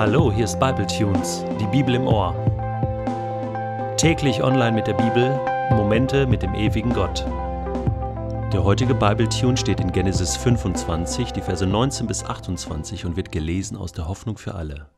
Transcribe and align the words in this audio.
Hallo, 0.00 0.32
hier 0.32 0.46
ist 0.46 0.58
Bible 0.58 0.86
Tunes, 0.86 1.44
die 1.60 1.66
Bibel 1.66 1.94
im 1.94 2.06
Ohr. 2.06 2.34
Täglich 3.98 4.42
online 4.42 4.72
mit 4.72 4.86
der 4.86 4.94
Bibel, 4.94 5.38
Momente 5.72 6.26
mit 6.26 6.40
dem 6.40 6.54
ewigen 6.54 6.94
Gott. 6.94 7.26
Der 8.50 8.64
heutige 8.64 8.94
Bible 8.94 9.28
Tune 9.28 9.58
steht 9.58 9.78
in 9.78 9.92
Genesis 9.92 10.38
25, 10.38 11.32
die 11.32 11.42
Verse 11.42 11.66
19 11.66 12.06
bis 12.06 12.24
28 12.24 13.04
und 13.04 13.16
wird 13.16 13.30
gelesen 13.30 13.76
aus 13.76 13.92
der 13.92 14.08
Hoffnung 14.08 14.38
für 14.38 14.54
alle. 14.54 14.88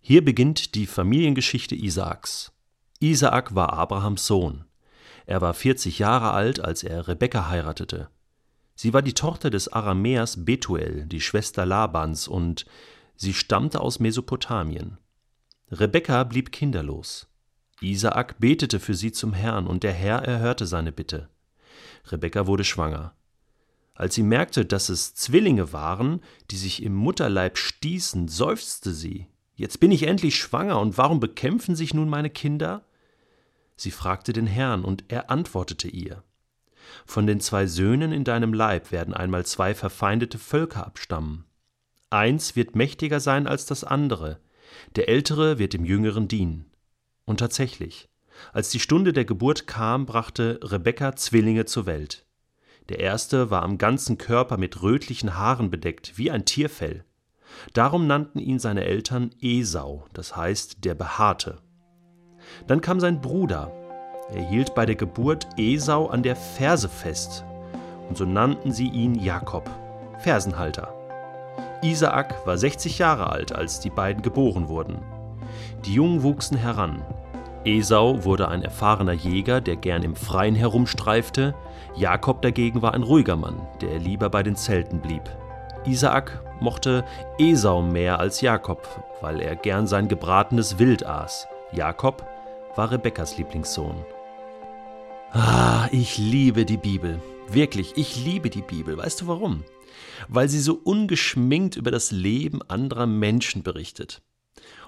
Hier 0.00 0.24
beginnt 0.24 0.74
die 0.74 0.86
Familiengeschichte 0.86 1.76
Isaaks. 1.76 2.50
Isaak 2.98 3.54
war 3.54 3.74
Abrahams 3.74 4.26
Sohn. 4.26 4.64
Er 5.26 5.40
war 5.40 5.54
40 5.54 6.00
Jahre 6.00 6.32
alt, 6.32 6.58
als 6.58 6.82
er 6.82 7.06
Rebekka 7.06 7.48
heiratete. 7.48 8.08
Sie 8.74 8.92
war 8.92 9.02
die 9.02 9.14
Tochter 9.14 9.50
des 9.50 9.68
Aramäers 9.72 10.44
Betuel, 10.44 11.06
die 11.06 11.20
Schwester 11.20 11.64
Labans, 11.64 12.26
und 12.26 12.66
Sie 13.16 13.32
stammte 13.32 13.80
aus 13.80 13.98
Mesopotamien. 13.98 14.98
Rebekka 15.70 16.24
blieb 16.24 16.52
kinderlos. 16.52 17.26
Isaak 17.80 18.38
betete 18.38 18.78
für 18.78 18.94
sie 18.94 19.12
zum 19.12 19.32
Herrn, 19.32 19.66
und 19.66 19.82
der 19.82 19.92
Herr 19.92 20.18
erhörte 20.22 20.66
seine 20.66 20.92
Bitte. 20.92 21.28
Rebekka 22.04 22.46
wurde 22.46 22.64
schwanger. 22.64 23.14
Als 23.94 24.14
sie 24.14 24.22
merkte, 24.22 24.66
dass 24.66 24.90
es 24.90 25.14
Zwillinge 25.14 25.72
waren, 25.72 26.20
die 26.50 26.56
sich 26.56 26.82
im 26.82 26.94
Mutterleib 26.94 27.56
stießen, 27.56 28.28
seufzte 28.28 28.92
sie. 28.92 29.26
Jetzt 29.54 29.80
bin 29.80 29.90
ich 29.90 30.02
endlich 30.02 30.36
schwanger, 30.36 30.78
und 30.78 30.98
warum 30.98 31.18
bekämpfen 31.18 31.74
sich 31.74 31.94
nun 31.94 32.10
meine 32.10 32.28
Kinder? 32.28 32.84
Sie 33.76 33.90
fragte 33.90 34.34
den 34.34 34.46
Herrn, 34.46 34.84
und 34.84 35.04
er 35.08 35.30
antwortete 35.30 35.88
ihr. 35.88 36.22
Von 37.06 37.26
den 37.26 37.40
zwei 37.40 37.66
Söhnen 37.66 38.12
in 38.12 38.24
deinem 38.24 38.52
Leib 38.52 38.92
werden 38.92 39.14
einmal 39.14 39.46
zwei 39.46 39.74
verfeindete 39.74 40.38
Völker 40.38 40.86
abstammen. 40.86 41.45
Eins 42.10 42.54
wird 42.54 42.76
mächtiger 42.76 43.20
sein 43.20 43.46
als 43.46 43.66
das 43.66 43.82
andere, 43.82 44.38
der 44.94 45.08
Ältere 45.08 45.58
wird 45.58 45.72
dem 45.72 45.84
Jüngeren 45.84 46.28
dienen. 46.28 46.66
Und 47.24 47.40
tatsächlich, 47.40 48.08
als 48.52 48.70
die 48.70 48.80
Stunde 48.80 49.12
der 49.12 49.24
Geburt 49.24 49.66
kam, 49.66 50.06
brachte 50.06 50.60
Rebekka 50.62 51.16
Zwillinge 51.16 51.64
zur 51.64 51.86
Welt. 51.86 52.24
Der 52.88 53.00
erste 53.00 53.50
war 53.50 53.62
am 53.62 53.78
ganzen 53.78 54.18
Körper 54.18 54.56
mit 54.56 54.82
rötlichen 54.82 55.36
Haaren 55.36 55.70
bedeckt, 55.70 56.16
wie 56.16 56.30
ein 56.30 56.44
Tierfell. 56.44 57.04
Darum 57.72 58.06
nannten 58.06 58.38
ihn 58.38 58.58
seine 58.58 58.84
Eltern 58.84 59.30
Esau, 59.40 60.04
das 60.12 60.36
heißt 60.36 60.84
der 60.84 60.94
Behaarte. 60.94 61.58
Dann 62.68 62.80
kam 62.80 63.00
sein 63.00 63.20
Bruder. 63.20 63.72
Er 64.32 64.48
hielt 64.48 64.74
bei 64.74 64.86
der 64.86 64.96
Geburt 64.96 65.48
Esau 65.56 66.06
an 66.06 66.22
der 66.22 66.36
Ferse 66.36 66.88
fest, 66.88 67.44
und 68.08 68.16
so 68.16 68.24
nannten 68.24 68.72
sie 68.72 68.88
ihn 68.88 69.16
Jakob, 69.16 69.68
Fersenhalter. 70.18 70.95
Isaak 71.82 72.46
war 72.46 72.56
60 72.58 72.98
Jahre 72.98 73.30
alt, 73.30 73.54
als 73.54 73.80
die 73.80 73.90
beiden 73.90 74.22
geboren 74.22 74.68
wurden. 74.68 74.98
Die 75.84 75.94
Jungen 75.94 76.22
wuchsen 76.22 76.56
heran. 76.56 77.02
Esau 77.64 78.24
wurde 78.24 78.48
ein 78.48 78.62
erfahrener 78.62 79.12
Jäger, 79.12 79.60
der 79.60 79.76
gern 79.76 80.02
im 80.02 80.14
Freien 80.14 80.54
herumstreifte. 80.54 81.54
Jakob 81.96 82.42
dagegen 82.42 82.80
war 82.82 82.94
ein 82.94 83.02
ruhiger 83.02 83.36
Mann, 83.36 83.60
der 83.80 83.98
lieber 83.98 84.30
bei 84.30 84.42
den 84.42 84.56
Zelten 84.56 85.00
blieb. 85.00 85.22
Isaak 85.84 86.42
mochte 86.60 87.04
Esau 87.38 87.82
mehr 87.82 88.20
als 88.20 88.40
Jakob, 88.40 88.86
weil 89.20 89.40
er 89.40 89.56
gern 89.56 89.86
sein 89.86 90.08
gebratenes 90.08 90.78
Wild 90.78 91.04
aß. 91.04 91.48
Jakob 91.72 92.24
war 92.76 92.90
Rebekkas 92.90 93.36
Lieblingssohn. 93.36 93.96
Ah, 95.32 95.88
ich 95.90 96.18
liebe 96.18 96.64
die 96.64 96.76
Bibel. 96.76 97.20
Wirklich, 97.48 97.96
ich 97.96 98.24
liebe 98.24 98.48
die 98.48 98.62
Bibel. 98.62 98.96
Weißt 98.96 99.20
du 99.20 99.26
warum? 99.26 99.64
Weil 100.28 100.48
sie 100.48 100.60
so 100.60 100.74
ungeschminkt 100.74 101.76
über 101.76 101.90
das 101.90 102.10
Leben 102.10 102.62
anderer 102.62 103.06
Menschen 103.06 103.62
berichtet 103.62 104.22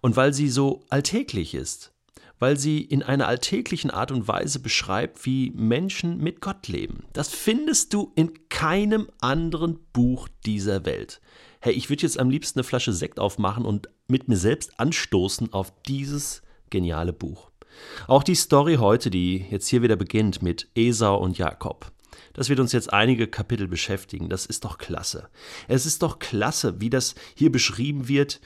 und 0.00 0.16
weil 0.16 0.34
sie 0.34 0.48
so 0.48 0.84
alltäglich 0.90 1.54
ist, 1.54 1.92
weil 2.38 2.58
sie 2.58 2.82
in 2.82 3.02
einer 3.02 3.26
alltäglichen 3.26 3.90
Art 3.90 4.10
und 4.10 4.28
Weise 4.28 4.58
beschreibt, 4.58 5.24
wie 5.24 5.50
Menschen 5.54 6.18
mit 6.18 6.40
Gott 6.40 6.68
leben. 6.68 7.04
Das 7.12 7.30
findest 7.30 7.94
du 7.94 8.12
in 8.14 8.48
keinem 8.48 9.08
anderen 9.20 9.78
Buch 9.92 10.28
dieser 10.44 10.84
Welt. 10.84 11.20
Hey, 11.60 11.72
ich 11.72 11.88
würde 11.88 12.02
jetzt 12.02 12.18
am 12.18 12.28
liebsten 12.28 12.58
eine 12.58 12.64
Flasche 12.64 12.92
Sekt 12.92 13.18
aufmachen 13.18 13.64
und 13.64 13.88
mit 14.06 14.28
mir 14.28 14.36
selbst 14.36 14.78
anstoßen 14.78 15.52
auf 15.54 15.72
dieses 15.84 16.42
geniale 16.68 17.14
Buch. 17.14 17.50
Auch 18.06 18.22
die 18.22 18.34
Story 18.34 18.76
heute, 18.76 19.10
die 19.10 19.46
jetzt 19.50 19.68
hier 19.68 19.82
wieder 19.82 19.96
beginnt 19.96 20.42
mit 20.42 20.68
Esau 20.74 21.16
und 21.16 21.38
Jakob. 21.38 21.90
Das 22.32 22.48
wird 22.48 22.60
uns 22.60 22.72
jetzt 22.72 22.92
einige 22.92 23.26
Kapitel 23.26 23.68
beschäftigen. 23.68 24.28
Das 24.28 24.46
ist 24.46 24.64
doch 24.64 24.78
klasse. 24.78 25.28
Es 25.68 25.86
ist 25.86 26.02
doch 26.02 26.18
klasse, 26.18 26.80
wie 26.80 26.90
das 26.90 27.14
hier 27.34 27.50
beschrieben 27.50 28.08
wird, 28.08 28.40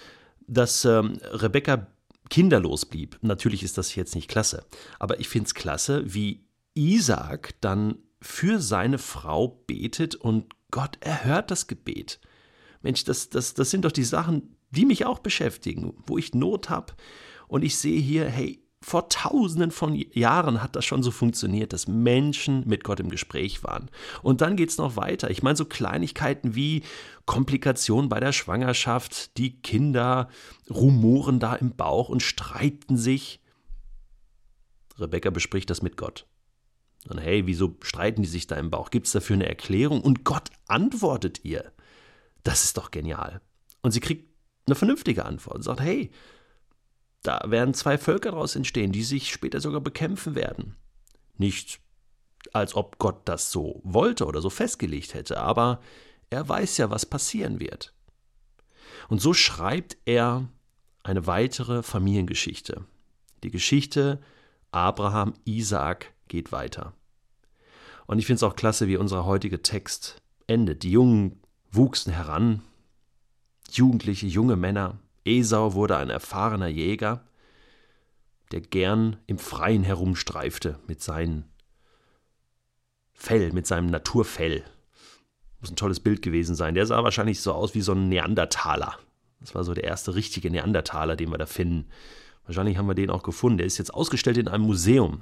dass 0.46 0.84
ähm, 0.84 1.18
Rebecca 1.32 1.86
kinderlos 2.30 2.86
blieb. 2.86 3.18
Natürlich 3.22 3.62
ist 3.62 3.78
das 3.78 3.94
jetzt 3.94 4.14
nicht 4.14 4.28
klasse, 4.28 4.66
aber 4.98 5.20
ich 5.20 5.28
finde 5.28 5.46
es 5.46 5.54
klasse, 5.54 6.02
wie 6.06 6.44
Isaac 6.74 7.54
dann 7.60 7.96
für 8.20 8.60
seine 8.60 8.98
Frau 8.98 9.48
betet 9.66 10.14
und 10.14 10.54
Gott 10.70 10.98
erhört 11.00 11.50
das 11.50 11.66
Gebet. 11.66 12.20
Mensch, 12.82 13.04
das, 13.04 13.30
das, 13.30 13.54
das 13.54 13.70
sind 13.70 13.84
doch 13.84 13.92
die 13.92 14.04
Sachen, 14.04 14.56
die 14.70 14.84
mich 14.84 15.06
auch 15.06 15.20
beschäftigen, 15.20 15.94
wo 16.06 16.18
ich 16.18 16.34
Not 16.34 16.68
habe. 16.68 16.92
Und 17.48 17.64
ich 17.64 17.78
sehe 17.78 18.00
hier, 18.00 18.28
hey, 18.28 18.62
vor 18.80 19.08
tausenden 19.08 19.70
von 19.70 19.94
Jahren 19.94 20.62
hat 20.62 20.76
das 20.76 20.84
schon 20.84 21.02
so 21.02 21.10
funktioniert, 21.10 21.72
dass 21.72 21.88
Menschen 21.88 22.66
mit 22.66 22.84
Gott 22.84 23.00
im 23.00 23.10
Gespräch 23.10 23.64
waren. 23.64 23.90
Und 24.22 24.40
dann 24.40 24.56
geht 24.56 24.70
es 24.70 24.78
noch 24.78 24.96
weiter. 24.96 25.30
Ich 25.30 25.42
meine, 25.42 25.56
so 25.56 25.64
Kleinigkeiten 25.64 26.54
wie 26.54 26.82
Komplikationen 27.26 28.08
bei 28.08 28.20
der 28.20 28.32
Schwangerschaft, 28.32 29.36
die 29.36 29.60
Kinder 29.60 30.28
rumoren 30.70 31.40
da 31.40 31.54
im 31.54 31.74
Bauch 31.74 32.08
und 32.08 32.22
streiten 32.22 32.96
sich. 32.96 33.40
Rebecca 34.96 35.30
bespricht 35.30 35.70
das 35.70 35.82
mit 35.82 35.96
Gott. 35.96 36.26
Und 37.08 37.18
hey, 37.18 37.46
wieso 37.46 37.76
streiten 37.82 38.22
die 38.22 38.28
sich 38.28 38.46
da 38.46 38.56
im 38.56 38.70
Bauch? 38.70 38.90
Gibt 38.90 39.06
es 39.06 39.12
dafür 39.12 39.34
eine 39.34 39.48
Erklärung? 39.48 40.00
Und 40.00 40.24
Gott 40.24 40.50
antwortet 40.66 41.44
ihr. 41.44 41.72
Das 42.44 42.64
ist 42.64 42.76
doch 42.76 42.90
genial. 42.90 43.40
Und 43.82 43.90
sie 43.90 44.00
kriegt 44.00 44.28
eine 44.66 44.74
vernünftige 44.74 45.24
Antwort 45.24 45.56
und 45.56 45.62
sagt, 45.62 45.80
hey, 45.80 46.10
da 47.28 47.42
werden 47.44 47.74
zwei 47.74 47.98
Völker 47.98 48.30
daraus 48.30 48.56
entstehen, 48.56 48.90
die 48.90 49.02
sich 49.02 49.30
später 49.30 49.60
sogar 49.60 49.82
bekämpfen 49.82 50.34
werden. 50.34 50.76
Nicht 51.36 51.78
als 52.54 52.74
ob 52.74 52.98
Gott 52.98 53.20
das 53.26 53.52
so 53.52 53.82
wollte 53.84 54.24
oder 54.24 54.40
so 54.40 54.48
festgelegt 54.48 55.12
hätte, 55.12 55.38
aber 55.38 55.82
er 56.30 56.48
weiß 56.48 56.78
ja, 56.78 56.88
was 56.88 57.04
passieren 57.04 57.60
wird. 57.60 57.92
Und 59.10 59.20
so 59.20 59.34
schreibt 59.34 59.98
er 60.06 60.48
eine 61.02 61.26
weitere 61.26 61.82
Familiengeschichte. 61.82 62.86
Die 63.42 63.50
Geschichte 63.50 64.22
Abraham, 64.70 65.34
Isaak 65.44 66.14
geht 66.28 66.50
weiter. 66.50 66.94
Und 68.06 68.18
ich 68.18 68.24
finde 68.24 68.36
es 68.36 68.42
auch 68.42 68.56
klasse, 68.56 68.88
wie 68.88 68.96
unser 68.96 69.26
heutiger 69.26 69.62
Text 69.62 70.22
endet. 70.46 70.82
Die 70.82 70.92
Jungen 70.92 71.42
wuchsen 71.70 72.10
heran, 72.10 72.62
Jugendliche, 73.70 74.26
junge 74.26 74.56
Männer, 74.56 74.98
Esau 75.28 75.74
wurde 75.74 75.96
ein 75.96 76.10
erfahrener 76.10 76.68
Jäger, 76.68 77.24
der 78.50 78.60
gern 78.60 79.18
im 79.26 79.38
Freien 79.38 79.84
herumstreifte 79.84 80.78
mit 80.86 81.02
seinem 81.02 81.44
Fell, 83.12 83.52
mit 83.52 83.66
seinem 83.66 83.90
Naturfell. 83.90 84.64
Muss 85.60 85.70
ein 85.70 85.76
tolles 85.76 86.00
Bild 86.00 86.22
gewesen 86.22 86.54
sein. 86.54 86.74
Der 86.74 86.86
sah 86.86 87.02
wahrscheinlich 87.02 87.40
so 87.40 87.52
aus 87.52 87.74
wie 87.74 87.80
so 87.80 87.92
ein 87.92 88.08
Neandertaler. 88.08 88.96
Das 89.40 89.54
war 89.54 89.64
so 89.64 89.74
der 89.74 89.84
erste 89.84 90.14
richtige 90.14 90.50
Neandertaler, 90.50 91.16
den 91.16 91.30
wir 91.30 91.38
da 91.38 91.46
finden. 91.46 91.88
Wahrscheinlich 92.46 92.78
haben 92.78 92.86
wir 92.86 92.94
den 92.94 93.10
auch 93.10 93.22
gefunden. 93.22 93.58
Der 93.58 93.66
ist 93.66 93.78
jetzt 93.78 93.92
ausgestellt 93.92 94.38
in 94.38 94.48
einem 94.48 94.64
Museum. 94.64 95.20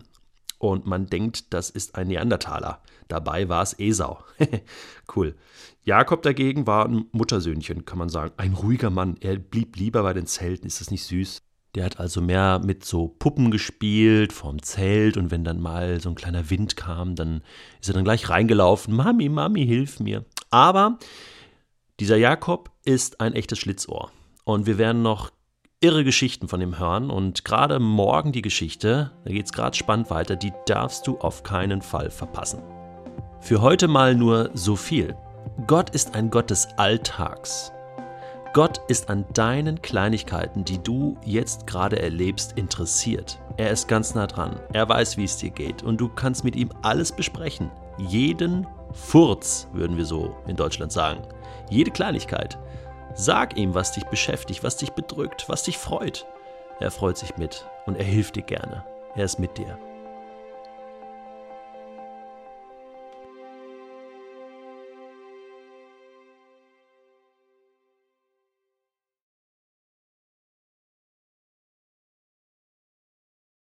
Und 0.59 0.87
man 0.87 1.07
denkt, 1.07 1.53
das 1.53 1.71
ist 1.71 1.97
ein 1.97 2.09
Neandertaler. 2.09 2.81
Dabei 3.09 3.49
war 3.49 3.63
es 3.63 3.79
Esau. 3.79 4.25
cool. 5.17 5.37
Jakob 5.85 6.23
dagegen 6.23 6.67
war 6.67 6.87
ein 6.87 7.07
Muttersöhnchen, 7.13 7.85
kann 7.85 7.99
man 7.99 8.09
sagen. 8.09 8.33
Ein 8.37 8.55
ruhiger 8.55 8.91
Mann. 8.91 9.17
Er 9.21 9.37
blieb 9.37 9.77
lieber 9.77 10.03
bei 10.03 10.13
den 10.13 10.27
Zelten. 10.27 10.67
Ist 10.67 10.81
das 10.81 10.91
nicht 10.91 11.05
süß? 11.05 11.43
Der 11.77 11.85
hat 11.85 12.01
also 12.01 12.23
mehr 12.23 12.61
mit 12.65 12.87
so 12.87 13.07
Puppen 13.07 13.51
gespielt 13.51 14.33
vorm 14.33 14.63
Zelt 14.63 15.19
und 15.19 15.31
wenn 15.31 15.45
dann 15.45 15.61
mal 15.61 16.01
so 16.01 16.09
ein 16.09 16.15
kleiner 16.15 16.49
Wind 16.49 16.75
kam, 16.75 17.15
dann 17.17 17.43
ist 17.83 17.89
er 17.89 17.95
dann 17.95 18.05
gleich 18.05 18.31
reingelaufen. 18.31 18.97
Mami, 18.97 19.29
Mami, 19.29 19.67
hilf 19.67 20.01
mir. 20.01 20.25
Aber 20.51 20.99
dieser 22.01 22.17
Jakob 22.17 22.71
ist 22.87 23.21
ein 23.21 23.35
echtes 23.35 23.59
Schlitzohr. 23.59 24.11
Und 24.45 24.65
wir 24.65 24.79
werden 24.79 25.03
noch 25.03 25.31
irre 25.81 26.05
Geschichten 26.05 26.49
von 26.49 26.61
ihm 26.61 26.79
hören 26.79 27.11
und 27.11 27.45
gerade 27.45 27.79
morgen 27.79 28.33
die 28.33 28.43
Geschichte, 28.43 29.13
da 29.25 29.31
geht 29.31 29.47
es 29.47 29.53
gerade 29.53 29.77
spannend 29.77 30.11
weiter, 30.11 30.35
die 30.37 30.53
darfst 30.67 31.07
du 31.07 31.19
auf 31.19 31.43
keinen 31.43 31.83
Fall 31.83 32.11
verpassen. 32.11 32.63
Für 33.41 33.61
heute 33.61 33.87
mal 33.87 34.15
nur 34.15 34.51
so 34.55 34.75
viel. 34.75 35.15
Gott 35.67 35.91
ist 35.91 36.15
ein 36.15 36.31
Gott 36.31 36.51
des 36.51 36.67
Alltags. 36.79 37.73
Gott 38.55 38.81
ist 38.89 39.11
an 39.11 39.27
deinen 39.35 39.83
Kleinigkeiten, 39.83 40.65
die 40.65 40.83
du 40.83 41.19
jetzt 41.25 41.67
gerade 41.67 42.01
erlebst, 42.01 42.55
interessiert. 42.57 43.39
Er 43.59 43.71
ist 43.71 43.87
ganz 43.87 44.15
nah 44.15 44.27
dran. 44.27 44.59
Er 44.73 44.89
weiß, 44.89 45.19
wie 45.19 45.25
es 45.25 45.37
dir 45.37 45.51
geht. 45.51 45.83
Und 45.83 46.01
du 46.01 46.09
kannst 46.09 46.43
mit 46.43 46.57
ihm 46.57 46.71
alles 46.83 47.13
besprechen. 47.13 47.71
Jeden 47.99 48.67
Furz, 48.93 49.69
würden 49.75 49.99
wir 49.99 50.07
so 50.07 50.35
in 50.47 50.57
Deutschland 50.57 50.91
sagen. 50.91 51.21
Jede 51.69 51.91
Kleinigkeit. 51.91 52.59
Sag 53.19 53.57
ihm, 53.57 53.75
was 53.75 53.93
dich 53.93 54.05
beschäftigt, 54.05 54.63
was 54.63 54.77
dich 54.77 54.93
bedrückt, 54.93 55.49
was 55.49 55.63
dich 55.63 55.79
freut. 55.79 56.27
Er 56.81 56.91
freut 56.91 57.17
sich 57.17 57.39
mit 57.39 57.65
und 57.87 57.97
er 57.97 58.05
hilft 58.05 58.37
dir 58.37 58.43
gerne. 58.43 58.85
Er 59.15 59.25
ist 59.25 59.39
mit 59.39 59.57
dir. 59.57 59.79